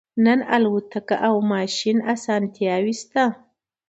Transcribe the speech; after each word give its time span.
نن 0.25 0.39
الوتکه 0.55 1.15
او 1.27 1.35
ماشین 1.51 1.97
او 2.03 2.07
اسانتیاوې 2.13 2.93
شته 3.01 3.25